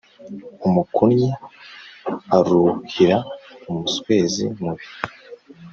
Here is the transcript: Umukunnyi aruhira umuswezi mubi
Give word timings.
Umukunnyi 0.67 1.29
aruhira 2.37 3.17
umuswezi 3.69 4.43
mubi 4.59 4.85